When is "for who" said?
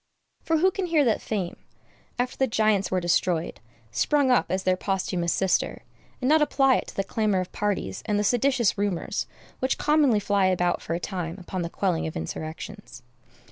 0.41-0.71